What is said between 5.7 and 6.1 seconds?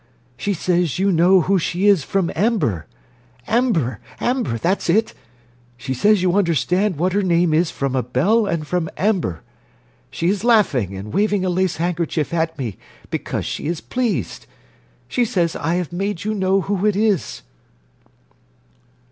She